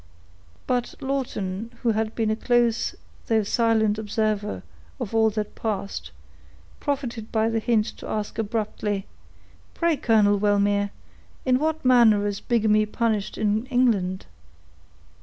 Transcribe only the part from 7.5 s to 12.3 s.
hint to ask abruptly,— "Pray, Colonel Wellmere, in what manner